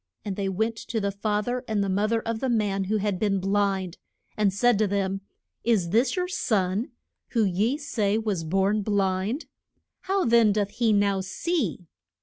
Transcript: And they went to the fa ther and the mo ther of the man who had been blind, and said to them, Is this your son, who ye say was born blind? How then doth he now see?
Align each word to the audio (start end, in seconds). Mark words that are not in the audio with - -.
And 0.25 0.35
they 0.35 0.49
went 0.49 0.77
to 0.77 0.99
the 0.99 1.11
fa 1.11 1.43
ther 1.45 1.63
and 1.67 1.83
the 1.83 1.87
mo 1.87 2.07
ther 2.07 2.21
of 2.21 2.39
the 2.39 2.49
man 2.49 2.85
who 2.85 2.97
had 2.97 3.19
been 3.19 3.39
blind, 3.39 3.99
and 4.35 4.51
said 4.51 4.79
to 4.79 4.87
them, 4.87 5.21
Is 5.63 5.89
this 5.91 6.15
your 6.15 6.27
son, 6.27 6.89
who 7.33 7.45
ye 7.45 7.77
say 7.77 8.17
was 8.17 8.43
born 8.43 8.81
blind? 8.81 9.45
How 10.05 10.25
then 10.25 10.53
doth 10.53 10.71
he 10.71 10.91
now 10.91 11.21
see? 11.21 11.85